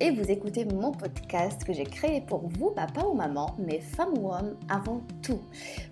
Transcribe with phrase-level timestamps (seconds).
[0.00, 4.16] Et vous écoutez mon podcast que j'ai créé pour vous, papa ou maman, mais femme
[4.18, 5.40] ou homme avant tout,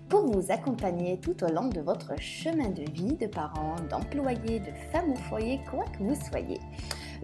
[0.07, 4.71] pour vous accompagner tout au long de votre chemin de vie de parents, d'employés, de
[4.91, 6.59] femmes au foyer, quoi que vous soyez.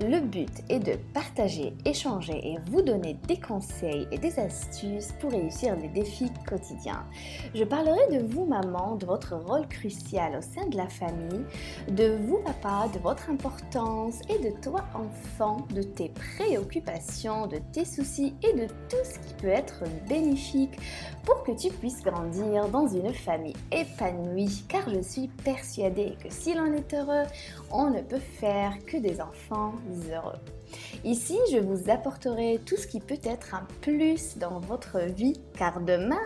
[0.04, 5.32] Le but est de partager, échanger et vous donner des conseils et des astuces pour
[5.32, 7.05] réussir les défis quotidiens.
[7.54, 11.45] Je parlerai de vous maman, de votre rôle crucial au sein de la famille,
[11.87, 17.86] de vous papa, de votre importance et de toi enfant, de tes préoccupations, de tes
[17.86, 20.79] soucis et de tout ce qui peut être bénéfique
[21.23, 26.56] pour que tu puisses grandir dans une famille épanouie car je suis persuadée que si
[26.56, 27.28] l'on est heureux,
[27.70, 29.73] on ne peut faire que des enfants
[30.11, 30.39] heureux.
[31.04, 35.81] Ici, je vous apporterai tout ce qui peut être un plus dans votre vie car
[35.81, 36.22] demain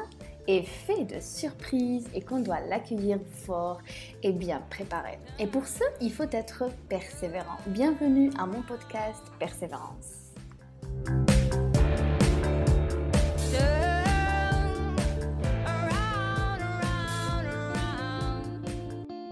[0.48, 3.80] est fait de surprises et qu'on doit l'accueillir fort
[4.24, 5.18] et bien préparé.
[5.40, 7.58] Et pour ça, il faut être persévérant.
[7.68, 10.26] Bienvenue à mon podcast Persévérance.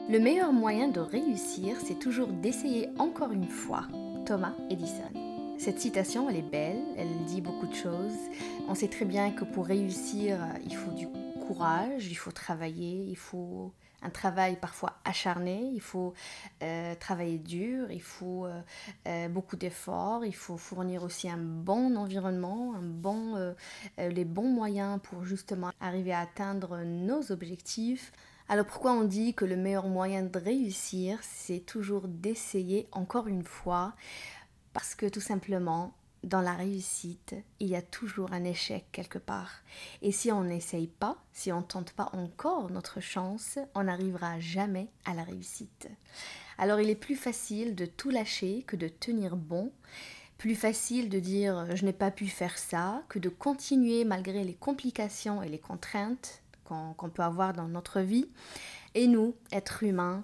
[0.10, 3.88] Le meilleur moyen de réussir, c'est toujours d'essayer encore une fois.
[4.26, 5.12] Thomas Edison.
[5.58, 8.18] Cette citation, elle est belle, elle dit beaucoup de choses.
[8.68, 11.08] On sait très bien que pour réussir, il faut du
[11.48, 13.72] courage, il faut travailler, il faut
[14.04, 16.14] un travail parfois acharné, il faut
[16.62, 18.62] euh, travailler dur, il faut euh,
[19.08, 22.74] euh, beaucoup d'efforts, il faut fournir aussi un bon environnement,
[23.98, 28.12] les bons moyens pour justement arriver à atteindre nos objectifs.
[28.50, 33.44] Alors pourquoi on dit que le meilleur moyen de réussir, c'est toujours d'essayer encore une
[33.44, 33.94] fois?
[34.74, 39.62] Parce que tout simplement, dans la réussite, il y a toujours un échec quelque part.
[40.02, 44.40] Et si on n'essaye pas, si on ne tente pas encore notre chance, on n'arrivera
[44.40, 45.90] jamais à la réussite.
[46.58, 49.72] Alors il est plus facile de tout lâcher que de tenir bon.
[50.38, 54.56] Plus facile de dire je n'ai pas pu faire ça que de continuer malgré les
[54.56, 58.30] complications et les contraintes qu'on peut avoir dans notre vie.
[58.96, 60.24] Et nous, êtres humains,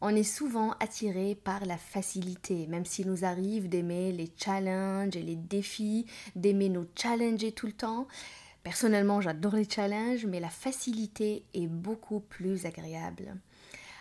[0.00, 5.22] on est souvent attiré par la facilité, même s'il nous arrive d'aimer les challenges et
[5.22, 8.08] les défis, d'aimer nous challenger tout le temps.
[8.64, 13.36] Personnellement, j'adore les challenges, mais la facilité est beaucoup plus agréable.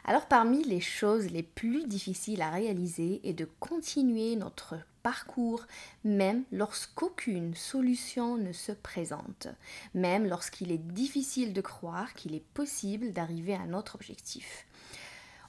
[0.05, 5.65] Alors parmi les choses les plus difficiles à réaliser est de continuer notre parcours
[6.03, 9.47] même lorsqu'aucune solution ne se présente,
[9.93, 14.65] même lorsqu'il est difficile de croire qu'il est possible d'arriver à notre objectif.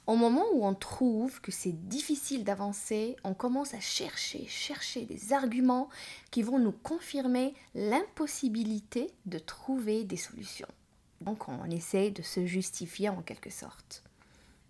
[0.05, 5.31] Au moment où on trouve que c'est difficile d'avancer, on commence à chercher, chercher des
[5.31, 5.89] arguments
[6.29, 10.67] qui vont nous confirmer l'impossibilité de trouver des solutions.
[11.21, 14.03] Donc on essaie de se justifier en quelque sorte.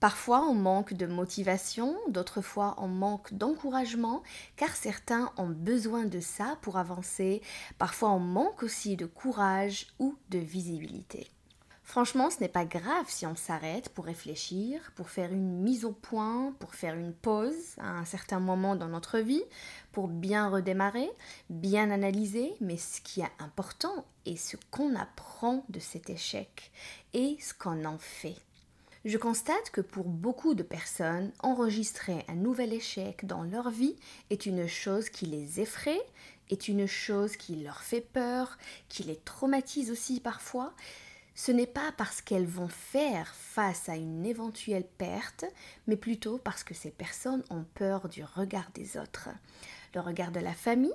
[0.04, 4.22] Parfois on manque de motivation, d'autres fois on manque d'encouragement,
[4.58, 7.42] car certains ont besoin de ça pour avancer.
[7.78, 11.32] Parfois on manque aussi de courage ou de visibilité.
[11.84, 15.94] Franchement, ce n'est pas grave si on s'arrête pour réfléchir, pour faire une mise au
[15.94, 19.46] point, pour faire une pause à un certain moment dans notre vie,
[19.94, 21.10] pour bien redémarrer,
[21.50, 26.74] bien analyser, mais ce qui est important est ce qu'on apprend de cet échec
[27.14, 28.36] et ce qu'on en fait.
[29.06, 33.98] Je constate que pour beaucoup de personnes, enregistrer un nouvel échec dans leur vie
[34.30, 36.02] est une chose qui les effraie,
[36.50, 40.74] est une chose qui leur fait peur, qui les traumatise aussi parfois.
[41.36, 45.44] Ce n'est pas parce qu'elles vont faire face à une éventuelle perte,
[45.86, 49.28] mais plutôt parce que ces personnes ont peur du regard des autres.
[49.96, 50.94] Le regard de la famille,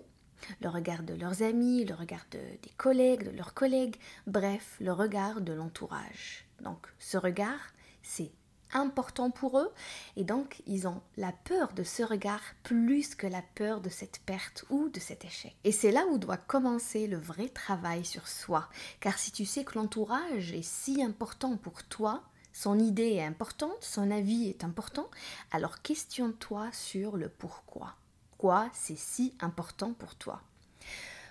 [0.63, 3.97] le regard de leurs amis, le regard des collègues, de leurs collègues,
[4.27, 6.47] bref, le regard de l'entourage.
[6.63, 7.73] Donc ce regard,
[8.09, 8.33] c'est
[8.73, 9.71] important pour eux
[10.17, 14.21] et donc ils ont la peur de ce regard plus que la peur de cette
[14.21, 15.55] perte ou de cet échec.
[15.65, 18.69] Et c'est là où doit commencer le vrai travail sur soi,
[19.01, 22.23] car si tu sais que l'entourage est si important pour toi,
[22.53, 25.09] son idée est importante, son avis est important,
[25.51, 27.95] alors questionne-toi sur le pourquoi.
[28.31, 30.43] Pourquoi c'est si important pour toi?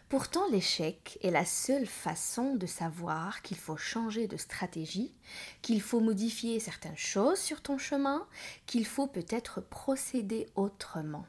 [0.10, 5.14] Pourtant, l'échec est la seule façon de savoir qu'il faut changer de stratégie,
[5.62, 8.26] qu'il faut modifier certaines choses sur ton chemin,
[8.68, 11.26] qu'il faut peut-être procéder autrement.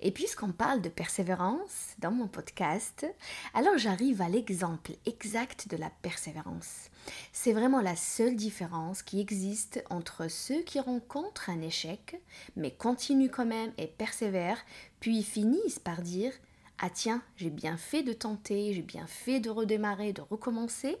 [0.00, 3.06] Et puisqu'on parle de persévérance dans mon podcast,
[3.52, 6.88] alors j'arrive à l'exemple exact de la persévérance.
[7.34, 12.18] C'est vraiment la seule différence qui existe entre ceux qui rencontrent un échec,
[12.56, 14.64] mais continuent quand même et persévèrent,
[15.00, 16.32] puis finissent par dire
[16.78, 20.96] ah tiens, j'ai bien fait de tenter, j'ai bien fait de redémarrer, de recommencer,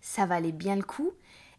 [0.00, 1.12] ça valait bien le coup,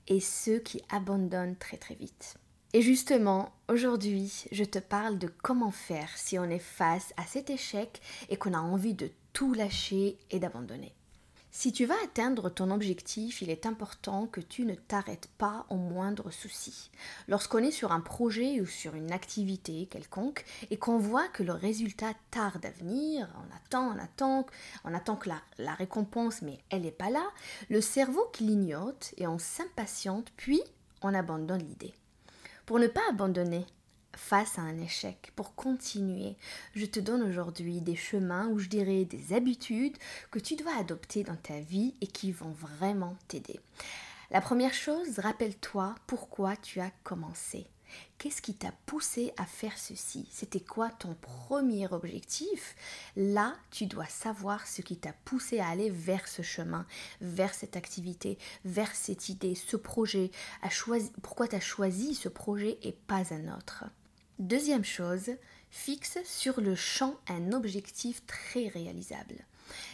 [0.07, 2.35] et ceux qui abandonnent très très vite.
[2.73, 7.49] Et justement, aujourd'hui, je te parle de comment faire si on est face à cet
[7.49, 10.93] échec et qu'on a envie de tout lâcher et d'abandonner.
[11.53, 15.75] Si tu vas atteindre ton objectif, il est important que tu ne t'arrêtes pas au
[15.75, 16.89] moindre souci.
[17.27, 21.51] Lorsqu'on est sur un projet ou sur une activité quelconque et qu'on voit que le
[21.51, 24.45] résultat tarde à venir, on attend, on attend,
[24.85, 27.27] on attend que la, la récompense, mais elle n'est pas là,
[27.69, 30.61] le cerveau clignote et on s'impatiente, puis
[31.01, 31.93] on abandonne l'idée.
[32.65, 33.65] Pour ne pas abandonner,
[34.21, 36.37] face à un échec, pour continuer,
[36.73, 39.97] je te donne aujourd'hui des chemins ou je dirais des habitudes
[40.29, 43.59] que tu dois adopter dans ta vie et qui vont vraiment t'aider.
[44.29, 47.67] La première chose, rappelle-toi pourquoi tu as commencé.
[48.17, 50.29] Qu'est-ce qui t'a poussé à faire ceci?
[50.31, 52.75] C'était quoi ton premier objectif?
[53.17, 56.85] Là, tu dois savoir ce qui t'a poussé à aller vers ce chemin,
[57.19, 60.31] vers cette activité, vers cette idée, ce projet.
[61.21, 63.83] Pourquoi tu as choisi ce projet et pas un autre
[64.41, 65.29] Deuxième chose,
[65.69, 69.35] fixe sur le champ un objectif très réalisable.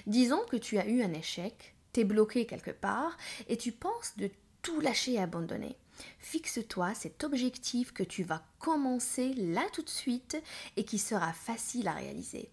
[0.05, 3.17] Disons que tu as eu un échec, t'es bloqué quelque part
[3.49, 5.75] et tu penses de tout lâcher et abandonner.
[6.19, 10.41] Fixe-toi cet objectif que tu vas commencer là tout de suite
[10.77, 12.49] et qui sera facile à réaliser.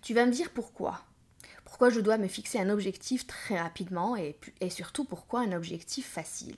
[0.00, 1.04] Tu vas me dire pourquoi.
[1.74, 4.36] Pourquoi je dois me fixer un objectif très rapidement et,
[4.70, 6.54] surtout pourquoi un objectif facile.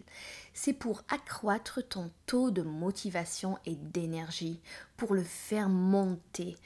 [0.53, 4.61] C'est pour accroître ton taux de motivation et d'énergie,
[4.99, 6.59] pour le faire monter,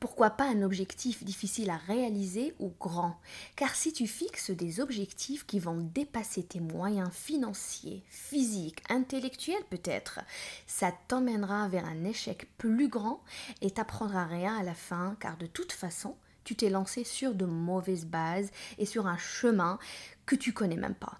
[0.00, 3.20] pourquoi pas un objectif difficile à réaliser ou grand?
[3.56, 10.20] Car si tu fixes des objectifs qui vont dépasser tes moyens financiers, physiques, intellectuels peut-être,
[10.66, 13.22] ça t'emmènera vers un échec plus grand
[13.60, 16.16] et t'apprendra rien à la fin car de toute façon,
[16.48, 19.78] tu t'es lancé sur de mauvaises bases et sur un chemin
[20.24, 21.18] que tu connais même pas.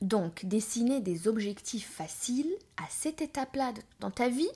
[0.00, 4.48] Donc, dessiner des objectifs faciles à cette étape-là dans ta vie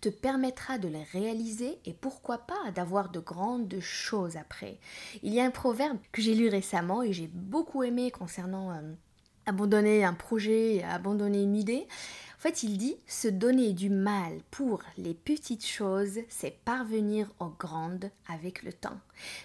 [0.00, 4.78] te permettra de les réaliser et pourquoi pas d'avoir de grandes choses après.
[5.24, 8.92] Il y a un proverbe que j'ai lu récemment et j'ai beaucoup aimé concernant euh,
[9.46, 11.88] abandonner un projet, abandonner une idée.
[12.40, 17.50] En fait, il dit se donner du mal pour les petites choses, c'est parvenir aux
[17.50, 18.98] grandes avec le temps.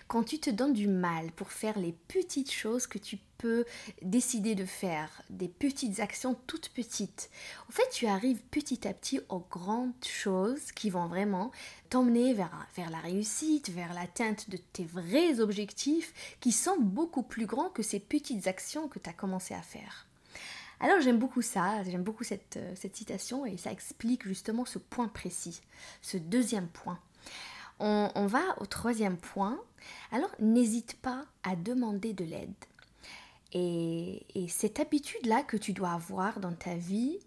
[0.08, 3.66] Quand tu te donnes du mal pour faire les petites choses que tu peux
[4.02, 7.30] décider de faire, des petites actions toutes petites,
[7.68, 11.52] en fait, tu arrives petit à petit aux grandes choses qui vont vraiment
[11.90, 17.46] t'emmener vers, vers la réussite, vers l'atteinte de tes vrais objectifs qui sont beaucoup plus
[17.46, 20.08] grands que ces petites actions que tu as commencé à faire.
[20.80, 24.78] Alors j'aime beaucoup ça, j'aime beaucoup cette, euh, cette, citation et ça explique justement ce
[24.78, 25.62] point précis,
[26.02, 27.00] ce deuxième point.
[27.80, 29.60] On, va au troisième point.
[30.12, 32.54] Alors n'hésite pas à demander de l'aide.
[33.52, 37.20] Et, et cette habitude-là que tu dois avoir dans ta vie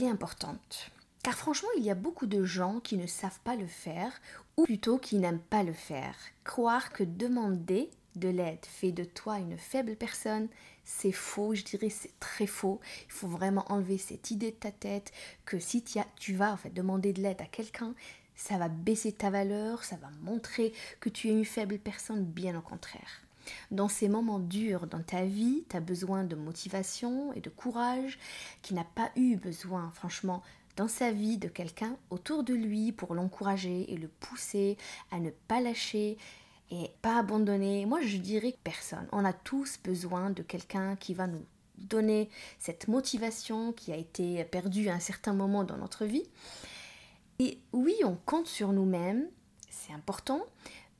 [0.00, 0.90] est importante.
[1.22, 4.12] Car franchement, il y a beaucoup de gens qui ne savent pas le faire,
[4.56, 6.16] ou plutôt qui n'aiment pas le faire.
[6.44, 10.48] Croire que demander de l'aide fait de toi une faible personne,
[10.88, 12.80] c'est faux, je dirais c'est très faux.
[13.06, 15.12] Il faut vraiment enlever cette idée de ta tête
[15.44, 15.84] que si
[16.16, 17.94] tu vas en fait, demander de l'aide à quelqu'un,
[18.34, 22.58] ça va baisser ta valeur, ça va montrer que tu es une faible personne, bien
[22.58, 23.22] au contraire.
[23.70, 28.18] Dans ces moments durs dans ta vie, tu as besoin de motivation et de courage
[28.62, 30.42] qui n'a pas eu besoin, franchement,
[30.76, 34.78] dans sa vie de quelqu'un autour de lui pour l'encourager et le pousser
[35.10, 36.16] à ne pas lâcher
[36.70, 37.86] et pas abandonner.
[37.86, 39.06] Moi, je dirais que personne.
[39.12, 41.44] On a tous besoin de quelqu'un qui va nous
[41.78, 46.24] donner cette motivation qui a été perdue à un certain moment dans notre vie.
[47.38, 49.28] Et oui, on compte sur nous-mêmes,
[49.70, 50.44] c'est important,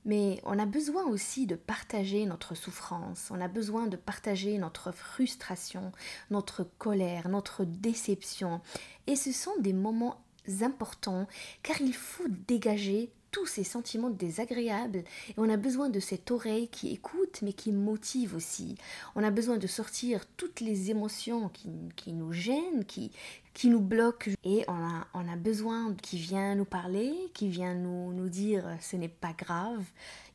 [0.04, 4.92] mais on a besoin aussi de partager notre souffrance, on a besoin de partager notre
[4.92, 5.92] frustration,
[6.30, 8.60] notre colère, notre déception.
[9.08, 10.22] Et ce sont des moments
[10.62, 11.26] importants
[11.62, 14.99] car il faut dégager tous ces sentiments désagréables.
[15.28, 18.76] Et on a besoin de cette oreille qui écoute mais qui motive aussi.
[19.14, 23.11] On a besoin de sortir toutes les émotions qui, qui nous gênent, qui,
[23.54, 24.30] qui nous bloquent.
[24.44, 28.64] Et on a, on a besoin qui vient nous parler, qui vient nous, nous dire
[28.80, 29.85] ce n'est pas grave,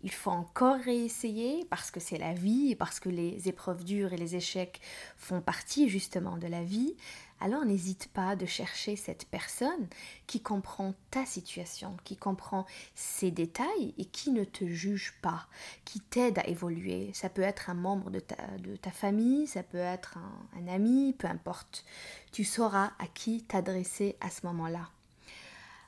[0.04, 4.18] il faut encore réessayer parce que c'est la vie parce que les épreuves dures et
[4.18, 4.82] les échecs
[5.18, 6.96] font partie justement de la vie
[7.44, 9.88] alors n'hésite pas de chercher cette personne
[10.28, 15.48] qui comprend ta situation, qui comprend ses détails et qui ne te juge pas,
[15.84, 17.12] qui t'aide à évoluer.
[17.14, 20.18] Ça peut être un membre de ta, famille, ça peut être
[20.58, 21.84] un ami, peu importe.
[22.32, 24.90] Tu sauras à qui t'adresser à ce moment-là.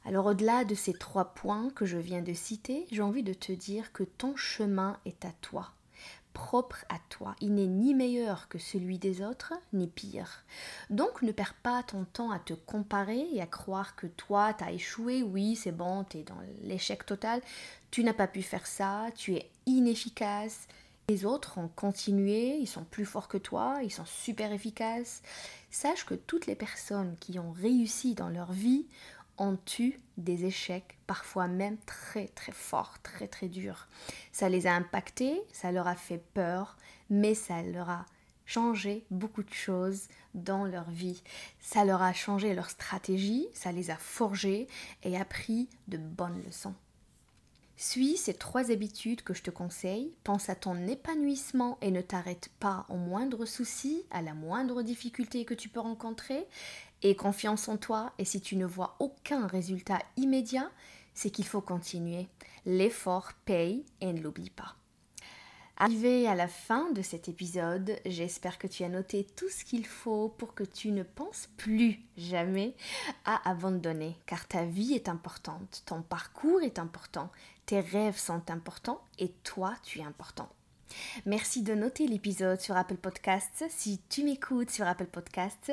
[0.03, 3.53] Alors au-delà de ces trois points que je viens de citer, j'ai envie de te
[3.53, 5.71] dire que ton chemin est à toi
[6.35, 7.33] propre à toi.
[7.39, 10.43] Il n'est ni meilleur que celui des autres, ni pire.
[10.91, 14.63] Donc ne perds pas ton temps à te comparer et à croire que toi, tu
[14.65, 15.23] as échoué.
[15.23, 17.41] Oui, c'est bon, tu es dans l'échec total.
[17.89, 20.67] Tu n'as pas pu faire ça, tu es inefficace.
[21.07, 25.21] Les autres ont continué, ils sont plus forts que toi, ils sont super efficaces.
[25.71, 28.85] Sache que toutes les personnes qui ont réussi dans leur vie
[29.37, 33.87] ont eu des échecs, parfois même très très forts, très très durs.
[34.31, 36.77] Ça les a impactés, ça leur a fait peur,
[37.09, 38.05] mais ça leur a
[38.45, 41.21] changé beaucoup de choses dans leur vie.
[41.59, 44.67] Ça leur a changé leur stratégie, ça les a forgés
[45.03, 46.75] et appris de bonnes leçons.
[47.77, 52.49] Suis ces trois habitudes que je te conseille, pense à ton épanouissement et ne t'arrête
[52.59, 56.47] pas au moindre souci, à la moindre difficulté que tu peux rencontrer,
[57.05, 60.71] et confiance en toi, et si tu ne vois aucun résultat immédiat,
[61.13, 62.27] c'est qu'il faut continuer.
[62.65, 64.75] L'effort paye et ne l'oublie pas.
[65.77, 69.85] Arrivé à la fin de cet épisode, j'espère que tu as noté tout ce qu'il
[69.85, 72.73] faut pour que tu ne penses plus jamais
[73.23, 77.29] à abandonner, car ta vie est importante, ton parcours est important,
[77.67, 80.49] tes rêves sont importants et toi tu es important.
[81.25, 85.71] Merci de noter l'épisode sur Apple Podcasts si tu m'écoutes sur Apple Podcasts.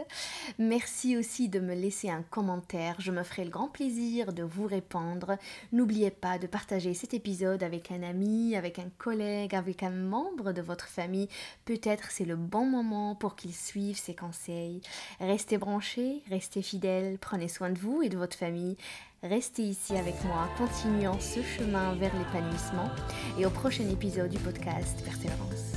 [0.59, 2.97] Merci aussi de me laisser un commentaire.
[2.99, 5.37] Je me ferai le grand plaisir de vous répondre.
[5.73, 10.53] N'oubliez pas de partager cet épisode avec un ami, avec un collègue, avec un membre
[10.53, 11.29] de votre famille.
[11.65, 14.81] Peut-être c'est le bon moment pour qu'il suive ces conseils.
[15.21, 18.77] Restez branchés, restez fidèles, prenez soin de vous et de votre famille.
[19.23, 22.91] Restez ici avec moi, continuons ce chemin vers l'épanouissement
[23.39, 25.75] et au prochain épisode du podcast Persévérance.